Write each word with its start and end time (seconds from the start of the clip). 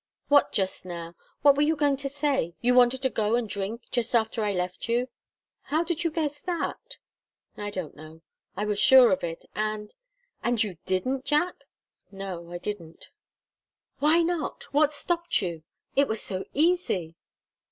"What 0.29 0.51
'just 0.51 0.83
now'? 0.83 1.13
What 1.43 1.55
were 1.55 1.61
you 1.61 1.75
going 1.75 1.95
to 1.97 2.09
say? 2.09 2.55
You 2.59 2.73
wanted 2.73 3.03
to 3.03 3.09
go 3.11 3.35
and 3.35 3.47
drink, 3.47 3.83
just 3.91 4.15
after 4.15 4.43
I 4.43 4.51
left 4.51 4.89
you?" 4.89 5.09
"How 5.65 5.83
did 5.83 6.03
you 6.03 6.09
guess 6.09 6.39
that?" 6.41 6.97
"I 7.55 7.69
don't 7.69 7.95
know. 7.95 8.23
I 8.57 8.65
was 8.65 8.79
sure 8.79 9.11
of 9.11 9.23
it. 9.23 9.45
And 9.53 9.93
and 10.41 10.63
you 10.63 10.79
didn't, 10.87 11.25
Jack?" 11.25 11.53
"No, 12.11 12.51
I 12.51 12.57
didn't." 12.57 13.09
"Why 13.99 14.23
not? 14.23 14.63
What 14.73 14.91
stopped 14.91 15.39
you? 15.43 15.61
It 15.95 16.07
was 16.07 16.19
so 16.19 16.45
easy!" 16.51 17.13